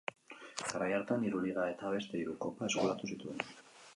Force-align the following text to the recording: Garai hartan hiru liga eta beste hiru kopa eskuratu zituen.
Garai 0.69 0.87
hartan 0.99 1.25
hiru 1.27 1.41
liga 1.43 1.67
eta 1.75 1.93
beste 1.97 2.21
hiru 2.21 2.35
kopa 2.47 2.69
eskuratu 2.73 3.13
zituen. 3.17 3.47